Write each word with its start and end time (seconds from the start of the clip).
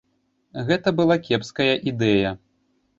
Гэта 0.69 0.95
была 1.01 1.19
кепская 1.29 1.71
ідэя. 1.95 2.37